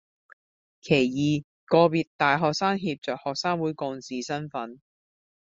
[0.81, 1.19] 其二，
[1.67, 4.81] 個別大學生挾着學生會幹事身分